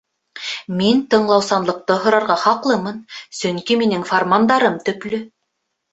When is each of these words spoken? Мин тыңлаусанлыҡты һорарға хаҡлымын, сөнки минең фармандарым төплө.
Мин 0.79 1.01
тыңлаусанлыҡты 1.11 1.97
һорарға 2.05 2.37
хаҡлымын, 2.45 2.97
сөнки 3.41 3.81
минең 3.83 4.11
фармандарым 4.13 4.85
төплө. 4.89 5.25